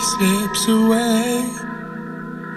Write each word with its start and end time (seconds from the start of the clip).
slips 0.00 0.68
away, 0.68 1.44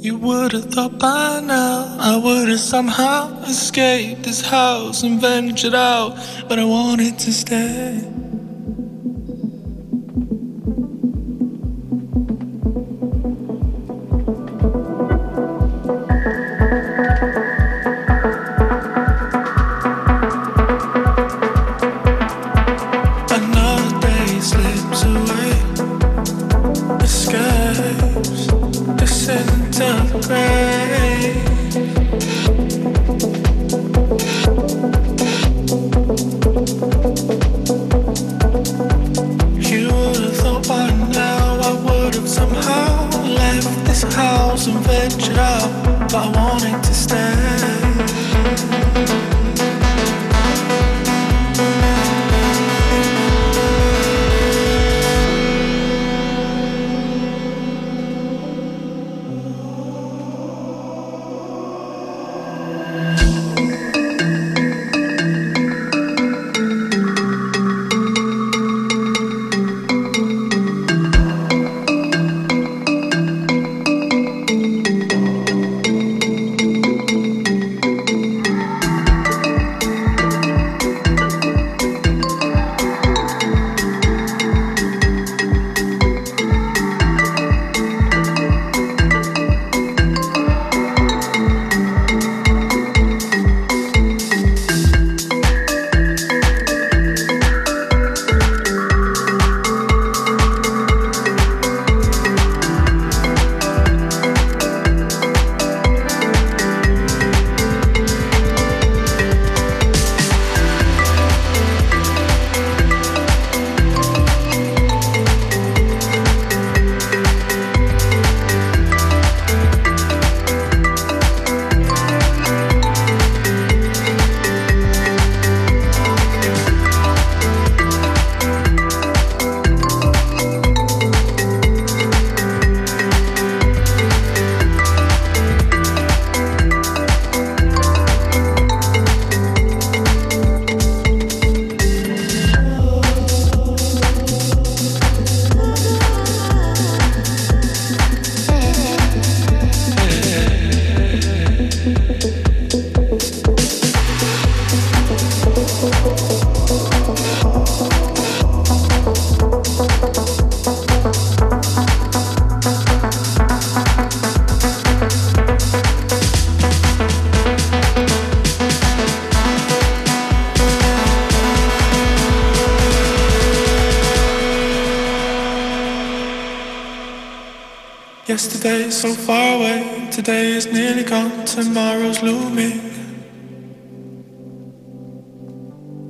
You 0.04 0.18
would 0.18 0.52
have 0.54 0.66
thought 0.66 0.98
by 0.98 1.42
now 1.42 1.96
I 2.00 2.18
would 2.18 2.50
have 2.50 2.60
somehow 2.60 3.40
escaped 3.44 4.24
this 4.24 4.42
house 4.42 5.04
and 5.04 5.22
ventured 5.22 5.76
out, 5.76 6.18
but 6.50 6.58
I 6.58 6.64
wanted 6.64 7.20
to 7.20 7.32
stay. 7.32 8.21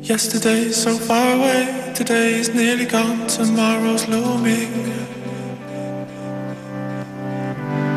Yesterday 0.01 0.61
is 0.61 0.81
so 0.81 0.97
far 0.97 1.35
away, 1.35 1.93
today 1.93 2.33
is 2.33 2.49
nearly 2.49 2.85
gone, 2.85 3.27
tomorrow's 3.27 4.07
looming. 4.07 4.71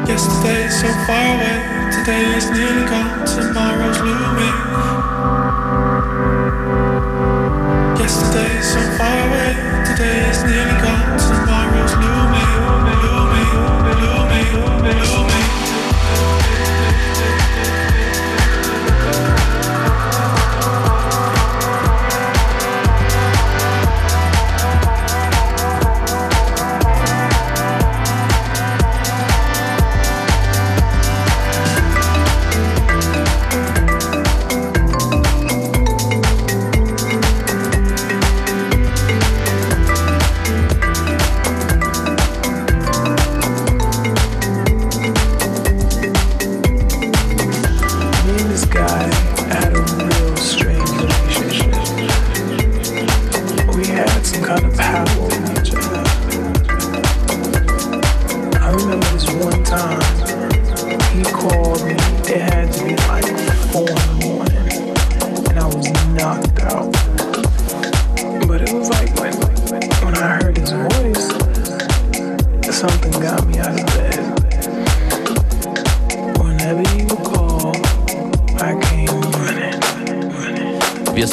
Yesterday's 0.07 0.83
so 0.83 0.89
far 1.07 1.25
away, 1.35 1.57
today 1.97 2.37
is 2.37 2.51
nearly 2.51 2.85
gone, 2.91 3.25
tomorrow's 3.25 4.01
looming. 4.05 4.57
Yesterday 7.99 8.53
is 8.59 8.67
so 8.69 8.83
far 8.99 9.19
away, 9.27 9.57
today 9.89 10.29
is 10.29 10.45
nearly 10.45 10.74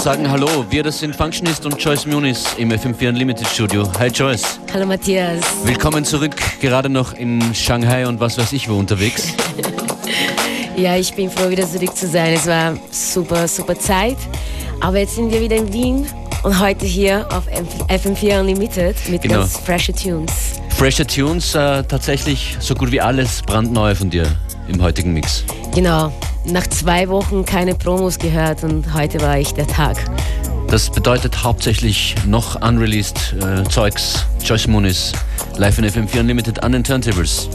sagen 0.01 0.31
Hallo. 0.31 0.65
Wir, 0.67 0.81
das 0.81 0.97
sind 0.97 1.15
Functionist 1.15 1.63
und 1.63 1.79
Joyce 1.79 2.07
Muniz 2.07 2.55
im 2.57 2.71
FM4 2.71 3.09
Unlimited 3.09 3.47
Studio. 3.47 3.87
Hi 3.99 4.07
Joyce. 4.07 4.59
Hallo 4.73 4.87
Matthias. 4.87 5.43
Willkommen 5.63 6.03
zurück, 6.03 6.35
gerade 6.59 6.89
noch 6.89 7.13
in 7.13 7.53
Shanghai 7.53 8.07
und 8.07 8.19
was 8.19 8.35
weiß 8.35 8.51
ich 8.53 8.67
wo 8.67 8.79
unterwegs. 8.79 9.31
ja, 10.75 10.97
ich 10.97 11.13
bin 11.13 11.29
froh, 11.29 11.51
wieder 11.51 11.69
zurück 11.69 11.95
zu 11.95 12.07
sein. 12.07 12.33
Es 12.33 12.47
war 12.47 12.75
super, 12.89 13.47
super 13.47 13.77
Zeit. 13.77 14.17
Aber 14.79 14.97
jetzt 14.97 15.15
sind 15.15 15.31
wir 15.31 15.39
wieder 15.39 15.57
in 15.57 15.71
Wien 15.71 16.07
und 16.41 16.59
heute 16.59 16.87
hier 16.87 17.27
auf 17.31 17.43
FM4 17.87 18.39
Unlimited 18.39 18.95
mit 19.07 19.21
genau. 19.21 19.41
ganz 19.41 19.57
fresher 19.57 19.93
Tunes. 19.93 20.31
Fresher 20.69 21.05
Tunes, 21.05 21.53
äh, 21.53 21.83
tatsächlich 21.83 22.57
so 22.59 22.73
gut 22.73 22.91
wie 22.91 22.99
alles 22.99 23.43
brandneu 23.43 23.93
von 23.93 24.09
dir 24.09 24.25
im 24.67 24.81
heutigen 24.81 25.13
Mix. 25.13 25.43
Genau, 25.75 26.11
nach 26.45 26.67
zwei 26.67 27.09
Wochen 27.09 27.45
keine 27.45 27.75
Promos 27.75 28.17
gehört 28.17 28.63
und 28.63 28.93
heute 28.93 29.21
war 29.21 29.37
ich 29.37 29.53
der 29.53 29.67
Tag. 29.67 29.97
Das 30.67 30.89
bedeutet 30.89 31.43
hauptsächlich 31.43 32.15
noch 32.25 32.61
unreleased 32.61 33.35
äh, 33.41 33.63
Zeugs. 33.67 34.25
Joyce 34.43 34.67
Muniz, 34.67 35.11
live 35.57 35.77
in 35.77 35.85
FM4 35.85 36.21
Unlimited 36.21 36.63
an 36.63 36.71
den 36.71 36.83
Turntables. 36.83 37.49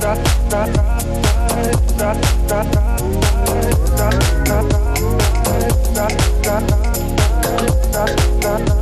da 0.00 0.14
da 8.40 8.79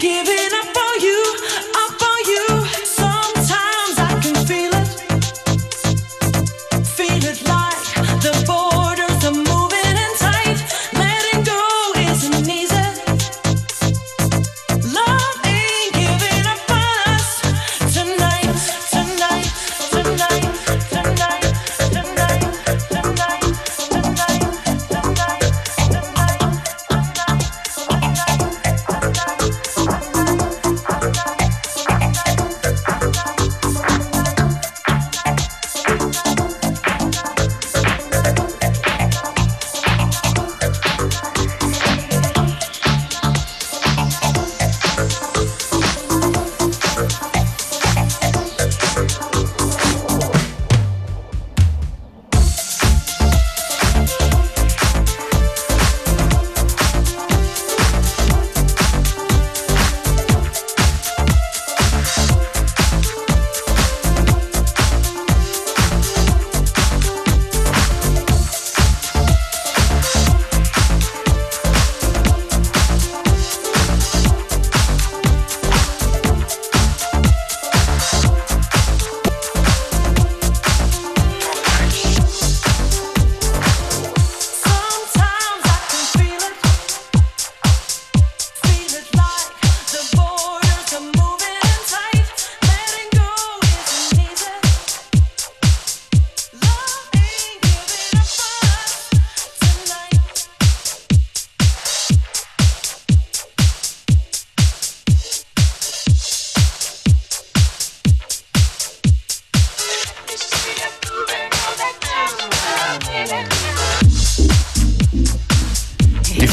give 0.00 0.28
it 0.30 0.39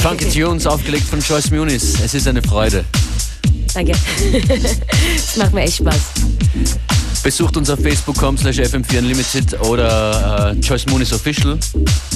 Funky 0.01 0.25
Tunes 0.29 0.65
aufgelegt 0.67 1.05
von 1.07 1.19
Joyce 1.19 1.51
Muniz. 1.51 1.99
Es 2.03 2.13
ist 2.13 2.27
eine 2.27 2.41
Freude. 2.41 2.85
Danke. 3.73 3.93
Es 5.15 5.37
macht 5.37 5.53
mir 5.53 5.61
echt 5.61 5.77
Spaß. 5.77 5.99
Besucht 7.23 7.57
uns 7.57 7.69
auf 7.69 7.79
facebook.com 7.79 8.37
slash 8.37 8.59
fm4 8.59 8.99
unlimited 8.99 9.61
oder 9.61 10.53
äh, 10.55 10.59
Joyce 10.59 10.85
Muniz 10.87 11.11
Official. 11.13 11.57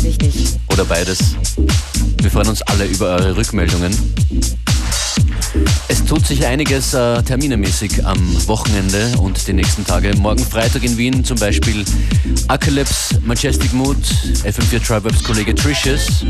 Richtig. 0.04 0.34
Oder 0.72 0.86
beides. 0.86 1.36
Wir 2.22 2.32
freuen 2.32 2.50
uns 2.50 2.62
alle 2.63 2.86
über 2.86 3.08
eure 3.08 3.36
Rückmeldungen. 3.36 3.91
Es 5.88 6.06
tut 6.06 6.26
sich 6.26 6.46
einiges 6.46 6.94
äh, 6.94 7.22
terminemäßig 7.24 8.06
am 8.06 8.48
Wochenende 8.48 9.17
und 9.20 9.46
die 9.48 9.54
nächsten 9.54 9.86
Tage. 9.86 10.15
Morgen 10.17 10.46
Freitag 10.46 10.84
in 10.84 10.98
Wien 10.98 11.26
zum 11.26 11.38
Beispiel 11.38 11.84
Acalypse, 12.48 13.20
Majestic 13.26 13.74
Mood, 13.74 13.98
FM4 14.44 14.86
Triwebs 14.86 15.24
Kollege 15.24 15.54
Tricious 15.54 16.24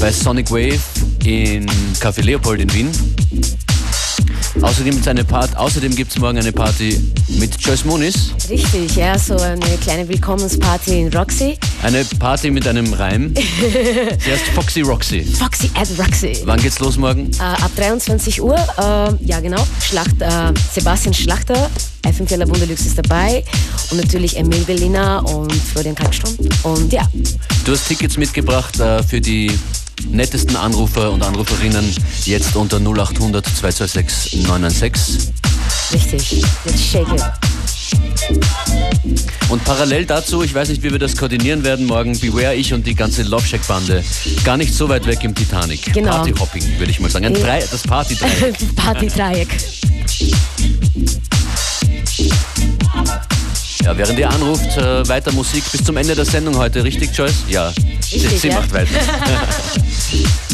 bei 0.00 0.12
Sonic 0.12 0.50
Wave 0.50 0.80
in 1.24 1.66
Café 2.00 2.22
Leopold 2.22 2.60
in 2.60 2.72
Wien. 2.72 2.90
Außerdem, 4.60 5.00
eine 5.06 5.24
Part, 5.24 5.56
außerdem 5.56 5.94
gibt 5.94 6.12
es 6.12 6.18
morgen 6.18 6.38
eine 6.38 6.52
Party 6.52 7.00
mit 7.28 7.60
Joyce 7.60 7.84
Muniz. 7.84 8.30
Richtig, 8.48 8.94
ja, 8.96 9.18
so 9.18 9.36
eine 9.36 9.76
kleine 9.82 10.08
Willkommensparty 10.08 11.00
in 11.00 11.12
Roxy. 11.12 11.58
Eine 11.82 12.04
Party 12.18 12.50
mit 12.50 12.66
einem 12.66 12.92
Reim. 12.92 13.34
Sie 14.24 14.30
heißt 14.30 14.46
Foxy 14.54 14.82
Roxy. 14.82 15.24
Foxy 15.24 15.70
at 15.74 15.88
Roxy. 15.98 16.38
Wann 16.44 16.60
geht's 16.60 16.78
los 16.78 16.96
morgen? 16.96 17.30
Äh, 17.38 17.42
ab 17.42 17.70
23 17.76 18.40
Uhr, 18.40 18.54
äh, 18.54 19.26
ja 19.26 19.40
genau. 19.40 19.66
Schlacht, 19.80 20.20
äh, 20.20 20.52
Sebastian 20.72 21.14
Schlachter, 21.14 21.70
FM4 22.04 22.48
Wunderlux 22.48 22.86
ist 22.86 22.96
dabei 22.96 23.44
und 23.90 24.00
natürlich 24.00 24.36
Emil 24.36 24.64
Berliner 24.64 25.24
und 25.26 25.52
Florian 25.52 25.96
Kalkstrom. 25.96 26.36
Und 26.62 26.92
ja. 26.92 27.02
Du 27.64 27.72
hast 27.72 27.88
Tickets 27.88 28.16
mitgebracht 28.16 28.78
äh, 28.78 29.02
für 29.02 29.20
die 29.20 29.50
nettesten 30.08 30.56
Anrufer 30.56 31.12
und 31.12 31.22
Anruferinnen 31.22 31.84
jetzt 32.24 32.56
unter 32.56 32.78
0800 32.78 33.44
226 33.44 34.46
996. 34.46 35.28
Richtig, 35.92 36.44
jetzt 36.64 36.82
shake 36.82 37.12
it. 37.12 37.22
Und 39.48 39.62
parallel 39.64 40.06
dazu, 40.06 40.42
ich 40.42 40.54
weiß 40.54 40.68
nicht, 40.70 40.82
wie 40.82 40.90
wir 40.90 40.98
das 40.98 41.16
koordinieren 41.16 41.64
werden 41.64 41.86
morgen, 41.86 42.18
Beware 42.18 42.54
ich 42.54 42.72
und 42.72 42.86
die 42.86 42.94
ganze 42.94 43.22
Love 43.22 43.46
Shack 43.46 43.66
Bande. 43.66 44.02
Gar 44.44 44.56
nicht 44.56 44.74
so 44.74 44.88
weit 44.88 45.06
weg 45.06 45.22
im 45.22 45.34
Titanic. 45.34 45.92
Genau. 45.92 46.10
Partyhopping, 46.10 46.78
würde 46.78 46.90
ich 46.90 47.00
mal 47.00 47.10
sagen. 47.10 47.26
Ein 47.26 47.34
Drei, 47.34 47.60
das 47.60 47.82
Party-Dreieck. 47.82 48.56
Party-Dreieck. 48.76 49.48
Ja, 53.84 53.94
während 53.98 54.18
ihr 54.18 54.30
anruft, 54.30 54.78
äh, 54.78 55.06
weiter 55.08 55.30
Musik 55.32 55.62
bis 55.70 55.84
zum 55.84 55.98
Ende 55.98 56.14
der 56.14 56.24
Sendung 56.24 56.56
heute, 56.56 56.82
richtig, 56.82 57.14
Joyce? 57.14 57.44
Ja. 57.48 57.68
Richtig, 57.68 58.40
Sie 58.40 58.48
ja. 58.48 58.54
macht 58.54 58.72
weiter. 58.72 58.88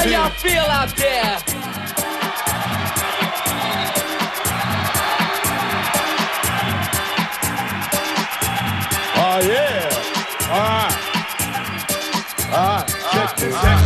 I 0.00 0.30
feel 0.30 0.62
out 0.62 0.94
there. 0.94 1.38
Oh 9.20 9.40
yeah. 9.42 9.90
All 10.50 10.60
right. 10.60 10.94
All 12.46 12.62
right. 12.76 12.86
Check 13.12 13.36
this 13.38 13.54
out. 13.54 13.77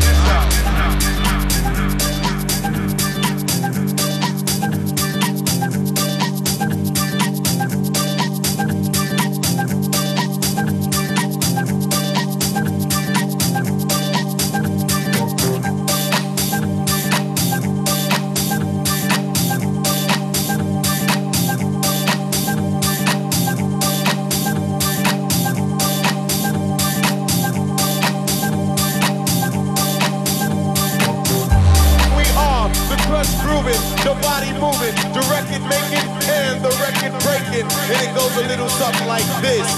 goes 38.34 38.44
a 38.44 38.48
little 38.48 38.68
something 38.68 39.06
like 39.06 39.24
this. 39.42 39.68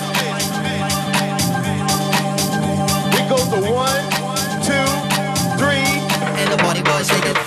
It 3.18 3.28
goes 3.28 3.52
a 3.52 3.72
one, 3.72 4.04
two, 4.62 4.86
three. 5.58 5.84
And 6.38 6.52
the 6.52 6.56
body 6.58 6.82
boys 6.82 7.08
shake 7.08 7.24
it. 7.24 7.43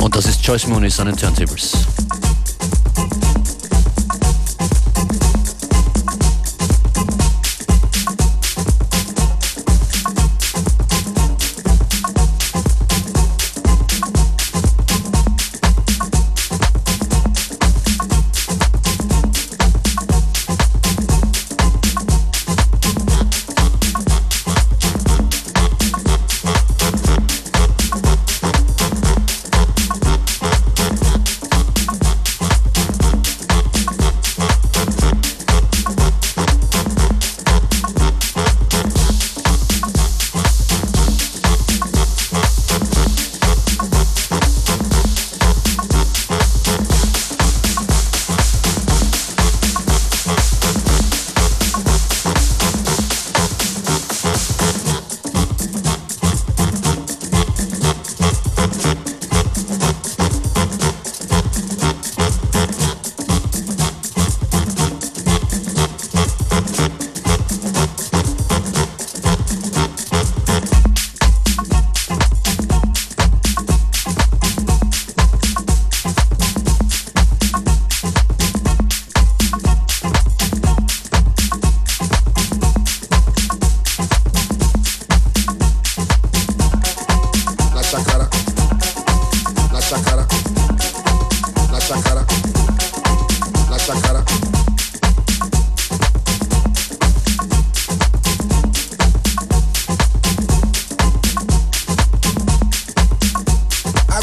Und 0.00 0.16
das 0.16 0.24
ist 0.26 0.44
Joyce 0.44 0.66
Mooney 0.66 0.90
den 1.06 1.16
Turntables. 1.16 1.72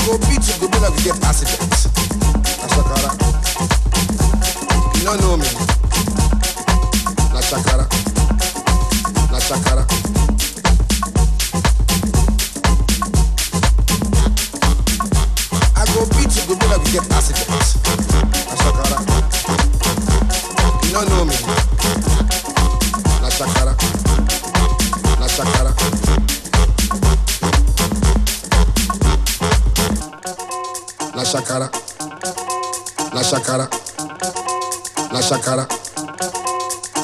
go 0.08 0.18
beat 0.30 0.48
you, 0.48 0.56
go 0.62 0.68
be 0.72 0.80
like 0.80 0.96
you 1.04 1.12
get 1.12 1.24
accident. 1.24 1.60
Na 1.60 2.68
shakara. 2.72 3.12
You 4.96 5.04
don't 5.04 5.20
know 5.22 5.36
me. 5.36 5.48
Na 7.34 7.42
shakara. 7.42 7.86
Na 9.32 9.40
shakara. 9.40 9.84
I 15.76 15.86
go 15.94 16.06
beat 16.16 16.36
you, 16.36 16.48
go 16.48 16.56
be 16.58 16.66
like 16.68 16.86
you 16.88 17.02
get 17.02 17.12
accident. 17.12 17.50
Na 17.50 18.56
shakara. 18.64 18.98
You 20.86 20.92
don't 20.94 21.10
know 21.10 21.26
me. 21.26 21.36
Na 23.22 23.30
shakara. 23.30 23.74
Na 25.20 25.28
shakara. 25.28 25.77
La 31.28 31.34
sacara, 31.34 31.70
la 33.12 33.22
sacara, 33.22 33.68
la 35.12 35.22
sacara, 35.22 35.68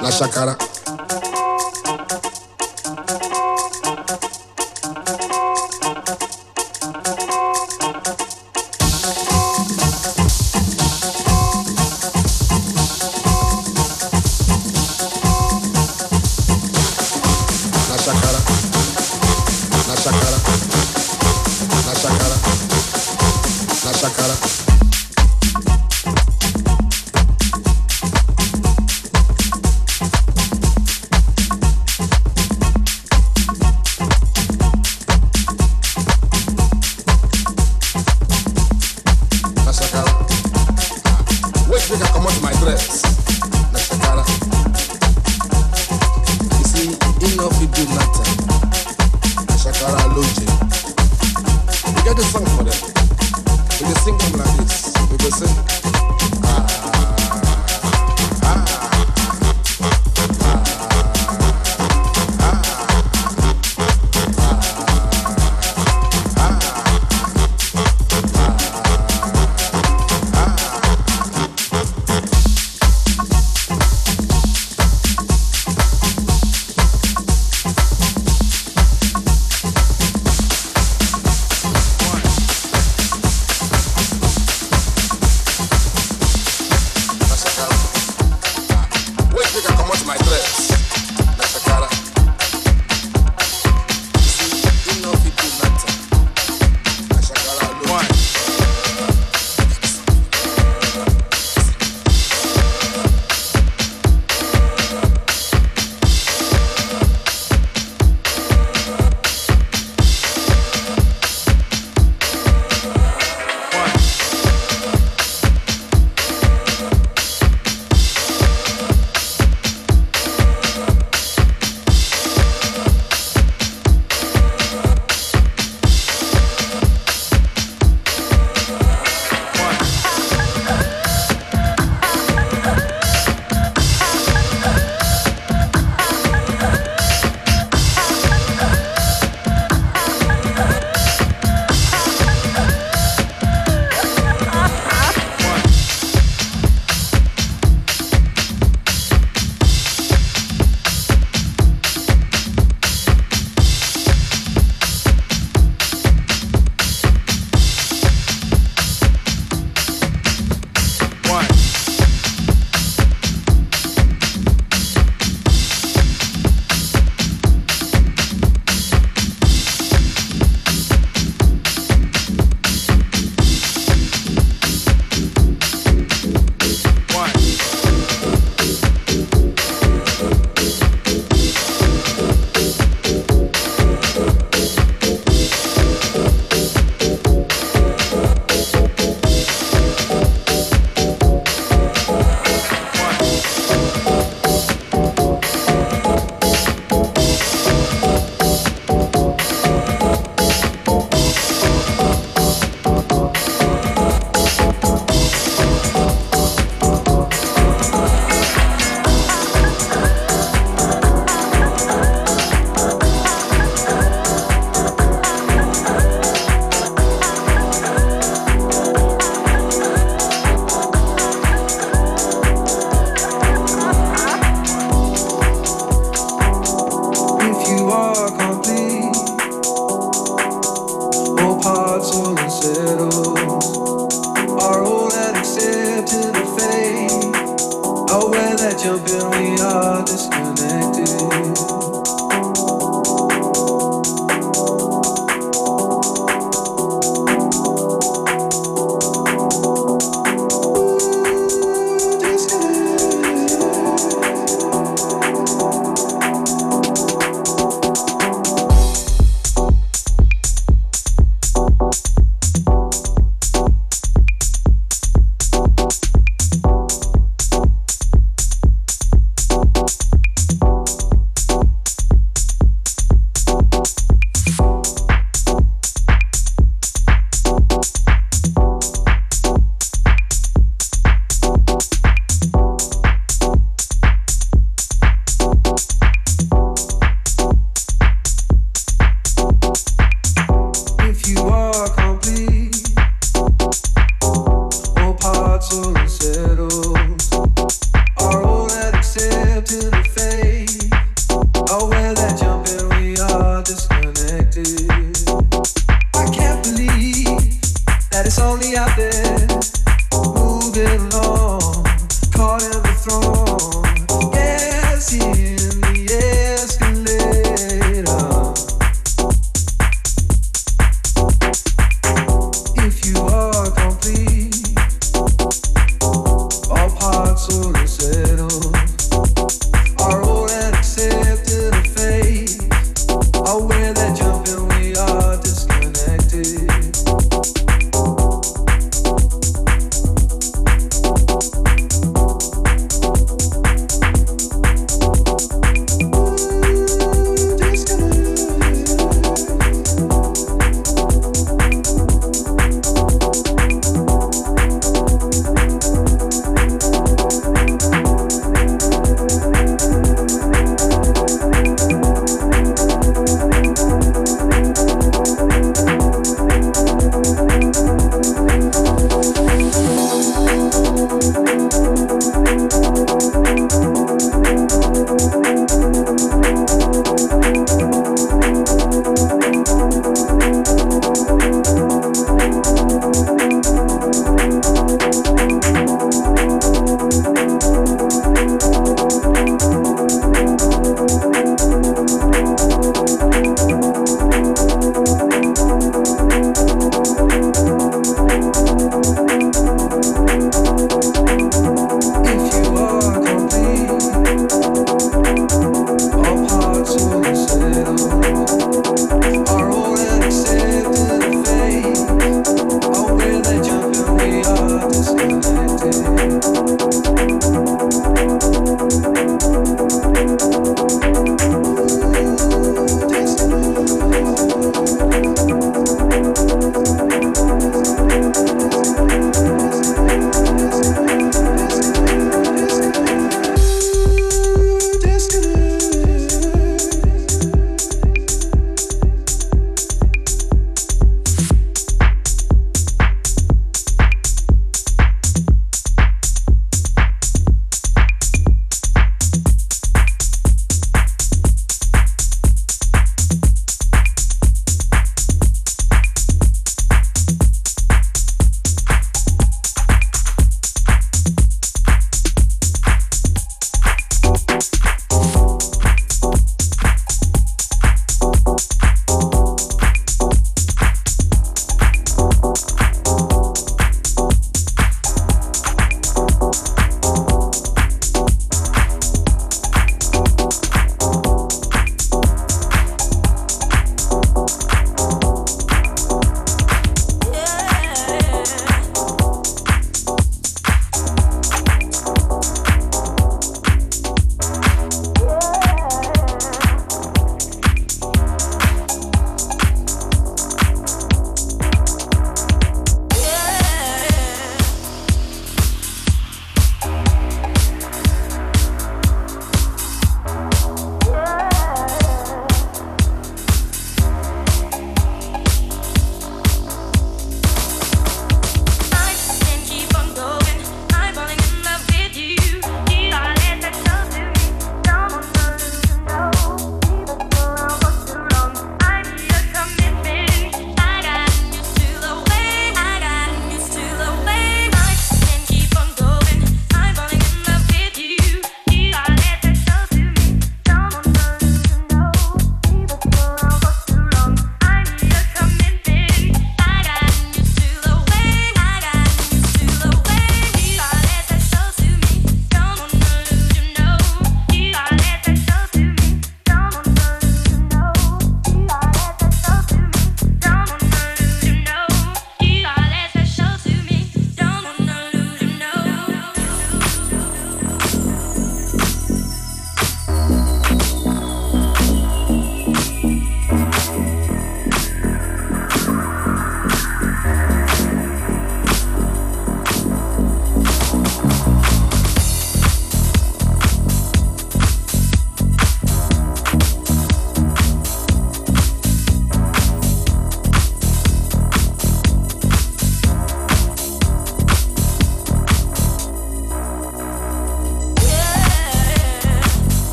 la 0.00 0.10
sacara. 0.10 0.77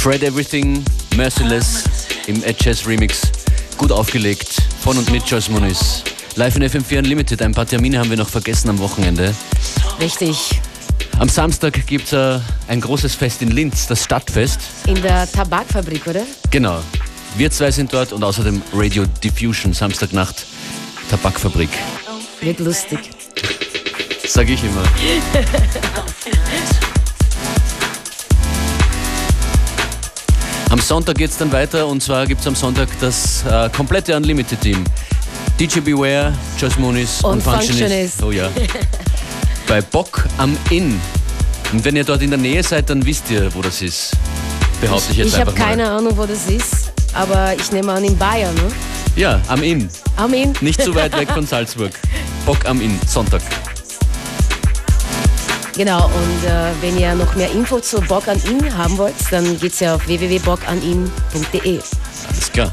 Fred 0.00 0.22
Everything, 0.22 0.82
Merciless 1.14 1.84
im 2.26 2.42
Ed 2.42 2.64
Jazz 2.64 2.86
Remix. 2.86 3.20
Gut 3.76 3.92
aufgelegt 3.92 4.56
von 4.82 4.96
und 4.96 5.10
mit 5.10 5.26
Joyce 5.26 5.50
Muniz. 5.50 6.02
Live 6.36 6.56
in 6.56 6.62
FM4 6.62 7.00
Unlimited. 7.00 7.42
Ein 7.42 7.52
paar 7.52 7.66
Termine 7.66 7.98
haben 7.98 8.08
wir 8.08 8.16
noch 8.16 8.30
vergessen 8.30 8.70
am 8.70 8.78
Wochenende. 8.78 9.34
Richtig. 10.00 10.58
Am 11.18 11.28
Samstag 11.28 11.86
gibt 11.86 12.10
es 12.10 12.14
uh, 12.14 12.40
ein 12.66 12.80
großes 12.80 13.14
Fest 13.14 13.42
in 13.42 13.50
Linz, 13.50 13.88
das 13.88 14.02
Stadtfest. 14.02 14.60
In 14.86 15.02
der 15.02 15.30
Tabakfabrik, 15.30 16.06
oder? 16.06 16.22
Genau. 16.50 16.80
Wir 17.36 17.50
zwei 17.50 17.70
sind 17.70 17.92
dort 17.92 18.14
und 18.14 18.24
außerdem 18.24 18.62
Radio 18.72 19.04
Diffusion, 19.22 19.74
Samstagnacht, 19.74 20.46
Tabakfabrik. 21.10 21.68
Wird 22.40 22.58
lustig. 22.60 23.00
Sag 24.26 24.48
ich 24.48 24.64
immer. 24.64 24.82
Am 30.80 30.86
Sonntag 30.86 31.18
geht 31.18 31.28
es 31.28 31.36
dann 31.36 31.52
weiter 31.52 31.86
und 31.86 32.02
zwar 32.02 32.26
gibt 32.26 32.40
es 32.40 32.46
am 32.46 32.54
Sonntag 32.54 32.88
das 33.00 33.44
äh, 33.44 33.68
komplette 33.68 34.16
Unlimited-Team. 34.16 34.82
DJ 35.60 35.80
Beware, 35.80 36.32
Joss 36.58 36.78
Muniz 36.78 37.20
und, 37.22 37.32
und 37.32 37.42
Functionist. 37.42 38.18
Functionist. 38.18 38.22
Oh 38.22 38.30
ja. 38.30 38.48
Bei 39.68 39.82
Bock 39.82 40.26
am 40.38 40.56
Inn. 40.70 40.98
Und 41.70 41.84
wenn 41.84 41.96
ihr 41.96 42.04
dort 42.04 42.22
in 42.22 42.30
der 42.30 42.38
Nähe 42.38 42.62
seid, 42.62 42.88
dann 42.88 43.04
wisst 43.04 43.30
ihr, 43.30 43.54
wo 43.54 43.60
das 43.60 43.82
ist. 43.82 44.12
Behaupte 44.80 45.12
ich, 45.12 45.18
jetzt 45.18 45.28
ich 45.28 45.34
einfach 45.34 45.52
Ich 45.52 45.60
habe 45.60 45.70
keine 45.70 45.90
Ahnung, 45.90 46.16
wo 46.16 46.24
das 46.24 46.46
ist, 46.48 46.90
aber 47.12 47.54
ich 47.54 47.70
nehme 47.72 47.92
an 47.92 48.02
in 48.02 48.16
Bayern, 48.16 48.54
ne? 48.54 48.72
Ja, 49.16 49.38
am 49.48 49.62
Inn. 49.62 49.90
Am 50.16 50.32
Inn. 50.32 50.54
Nicht 50.62 50.82
zu 50.82 50.94
weit 50.94 51.14
weg 51.14 51.28
von 51.30 51.46
Salzburg. 51.46 51.92
Bock 52.46 52.64
am 52.64 52.80
Inn, 52.80 52.98
Sonntag. 53.06 53.42
Genau, 55.76 56.06
und 56.06 56.48
äh, 56.48 56.72
wenn 56.80 56.98
ihr 56.98 57.14
noch 57.14 57.34
mehr 57.36 57.50
Info 57.52 57.80
zu 57.80 58.00
Bock 58.00 58.28
an 58.28 58.40
ihn 58.44 58.76
haben 58.76 58.98
wollt, 58.98 59.14
dann 59.30 59.58
geht's 59.58 59.80
ja 59.80 59.94
auf 59.94 60.06
www.bockanin.de. 60.06 61.80
Alles 62.28 62.52
klar. 62.52 62.72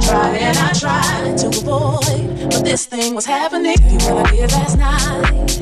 I 0.00 0.06
tried 0.06 0.36
and 0.36 0.58
I 0.58 0.72
tried 0.72 1.36
to 1.38 1.48
avoid 1.48 2.50
but 2.50 2.64
this 2.64 2.86
thing 2.86 3.14
was 3.14 3.26
happening. 3.26 3.76
You 3.86 3.98
were 4.08 4.14
like 4.14 4.30
did 4.30 4.50
last 4.50 4.78
night. 4.78 5.60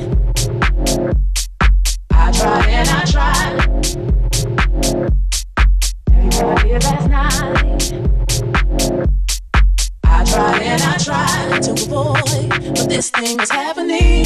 I 2.11 2.31
tried 2.31 2.69
and 2.69 2.89
I 2.89 3.03
tried. 3.05 3.59
You 6.65 6.79
last 6.79 7.09
night. 7.09 7.93
I 10.05 10.23
tried 10.23 10.61
and 10.61 10.81
I 10.83 10.97
tried 10.97 11.61
to 11.63 11.71
avoid 11.73 12.49
but 12.75 12.87
this 12.87 13.09
thing 13.09 13.37
was 13.37 13.51
happening. 13.51 14.25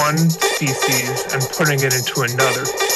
into 0.00 0.30
species 0.30 1.26
and 1.32 1.42
putting 1.52 1.80
it 1.80 1.94
into 1.94 2.22
another. 2.22 2.89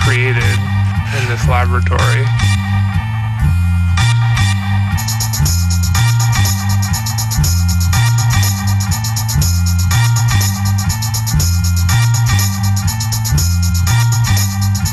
Created 0.00 0.42
in 0.42 1.28
this 1.28 1.46
laboratory. 1.48 2.24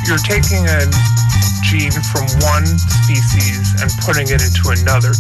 You're 0.06 0.18
taking 0.20 0.68
a 0.68 0.86
gene 1.64 1.92
from 1.92 2.28
one 2.42 2.66
species 2.66 3.82
and 3.82 3.90
putting 4.06 4.28
it 4.28 4.42
into 4.44 4.70
another. 4.70 5.14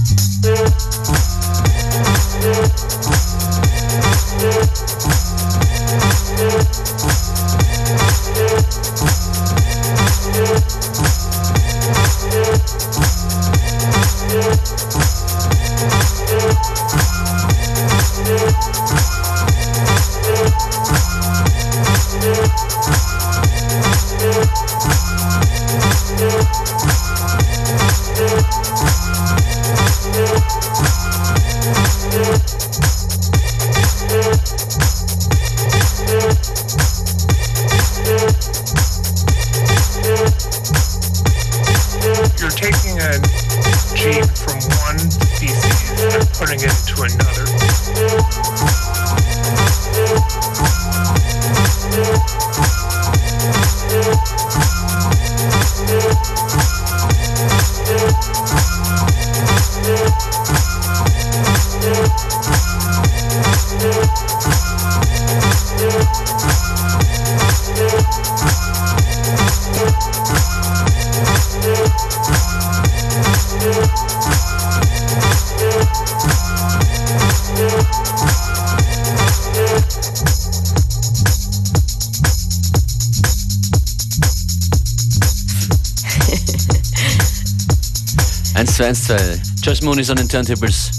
Joyce 89.64 89.82
Moon 89.82 89.98
ist 89.98 90.10
an 90.10 90.18
den 90.18 90.30
Turntables. 90.30 90.92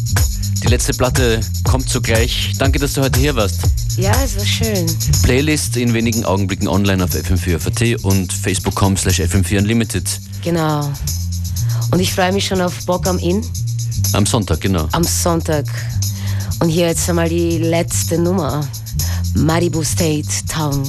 Die 0.63 0.69
letzte 0.69 0.93
Platte 0.95 1.41
kommt 1.65 1.89
zugleich. 1.89 2.55
Danke, 2.59 2.79
dass 2.79 2.95
du 2.95 3.03
heute 3.03 3.21
hier 3.21 3.35
warst. 3.37 3.61
Ja, 3.97 4.13
es 4.25 4.37
war 4.37 4.45
schön. 4.45 4.87
Playlist 5.23 5.77
in 5.77 5.93
wenigen 5.95 6.25
Augenblicken 6.25 6.67
online 6.67 7.05
auf 7.05 7.11
fm4.at 7.11 8.05
und 8.05 8.33
facebook.com 8.33 8.97
slash 8.97 9.21
fm4unlimited. 9.21 10.05
Genau. 10.43 10.91
Und 11.91 12.01
ich 12.01 12.13
freue 12.13 12.33
mich 12.33 12.47
schon 12.47 12.61
auf 12.61 12.87
Bock 12.87 13.07
am 13.07 13.19
Inn. 13.19 13.45
Am 14.15 14.27
Sonntag, 14.27 14.61
genau. 14.61 14.89
Am 14.93 15.05
Sonntag. 15.05 15.67
Und 16.61 16.71
hier 16.71 16.87
jetzt 16.87 17.09
einmal 17.09 17.29
die 17.29 17.59
letzte 17.59 18.19
Nummer. 18.19 18.67
Maribu 19.35 19.85
State 19.85 20.29
Town. 20.49 20.83